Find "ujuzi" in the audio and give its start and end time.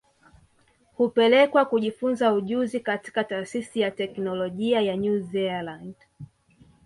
2.33-2.79